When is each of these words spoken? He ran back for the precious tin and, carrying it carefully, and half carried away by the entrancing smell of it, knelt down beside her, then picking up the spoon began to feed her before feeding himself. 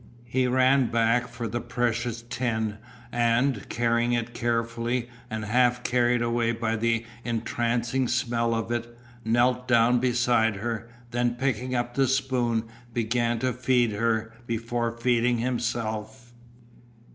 He 0.25 0.47
ran 0.47 0.89
back 0.89 1.27
for 1.27 1.47
the 1.47 1.61
precious 1.61 2.23
tin 2.27 2.79
and, 3.11 3.69
carrying 3.69 4.13
it 4.13 4.33
carefully, 4.33 5.09
and 5.29 5.45
half 5.45 5.83
carried 5.83 6.23
away 6.23 6.53
by 6.53 6.75
the 6.75 7.05
entrancing 7.23 8.07
smell 8.07 8.55
of 8.55 8.71
it, 8.71 8.97
knelt 9.23 9.67
down 9.67 9.99
beside 9.99 10.55
her, 10.55 10.89
then 11.11 11.35
picking 11.35 11.75
up 11.75 11.93
the 11.93 12.07
spoon 12.07 12.63
began 12.91 13.37
to 13.41 13.53
feed 13.53 13.91
her 13.91 14.33
before 14.47 14.97
feeding 14.97 15.37
himself. 15.37 16.33